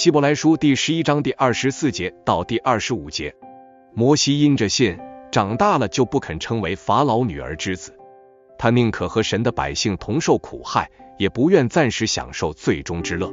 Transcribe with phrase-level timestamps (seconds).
[0.00, 3.34] 希伯来书第十一章第二十四节到第二十五节，
[3.92, 4.98] 摩西因着信
[5.30, 7.92] 长大了，就不肯称为法老女儿之子，
[8.58, 13.30] 他宁可和神的百姓同受苦害，也不愿暂时享受最终之乐。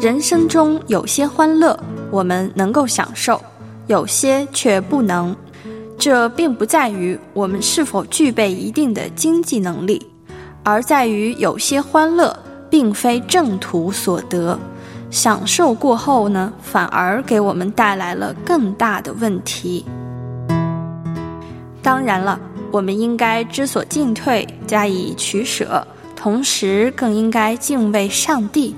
[0.00, 1.76] 人生中有些欢乐，
[2.12, 3.42] 我们能够享受，
[3.88, 5.36] 有些却不能。
[5.98, 10.04] 这并不在于我们是否具备一定的经济能力，
[10.62, 12.36] 而在于有些欢乐
[12.68, 14.58] 并非正途所得，
[15.10, 19.84] 享受过后呢，反而给我们带来了更大的问题。
[21.82, 22.38] 当然了，
[22.70, 28.74] 我们应该知所进退，加以取舍，同时更应该敬畏上帝，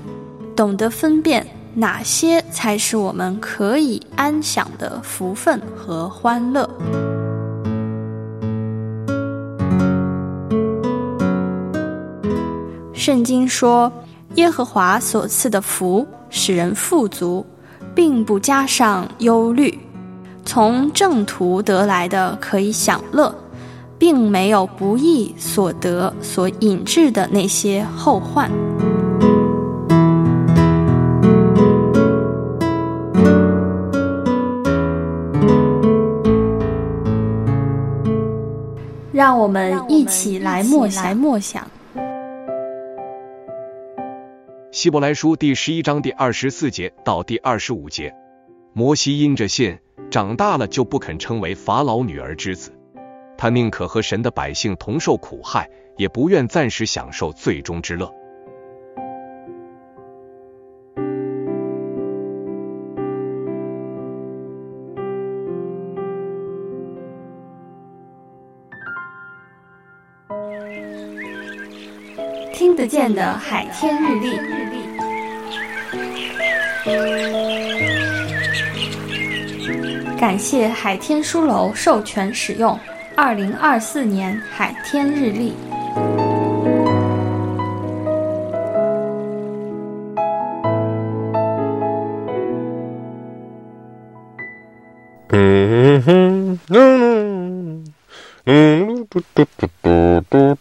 [0.55, 6.69] 懂得分辨哪些才是我们可以安享的福分和欢乐。
[12.99, 13.89] 圣经说，
[14.35, 17.45] 耶和华所赐的福使人富足，
[17.95, 19.79] 并不加上忧虑。
[20.43, 23.33] 从正途得来的可以享乐，
[23.97, 28.51] 并没有不义所得所引致的那些后患。
[39.13, 41.65] 让我们一起来默想。
[44.71, 48.13] 希伯来书第十一章第二十四节到第二十五节，
[48.71, 49.79] 摩西因着信
[50.11, 52.71] 长大了，就不肯称为法老女儿之子，
[53.35, 58.13] 他宁可和神的百姓同受苦害，也不愿暂时享受最终之乐。
[72.59, 74.37] 听得见的海天日历，
[80.19, 82.77] 感谢海天书楼授权使用
[83.15, 85.53] 二零二四年海天日历。
[95.29, 97.85] 嗯哼，嗯
[98.43, 100.57] 嗯，嘟嘟嘟嘟嘟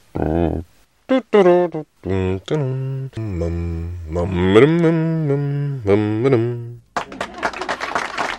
[1.33, 1.88] 嘟。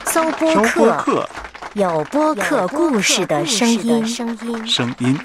[0.05, 1.29] 搜播客，
[1.73, 4.05] 有播客故事的声音。
[4.65, 5.17] 声音。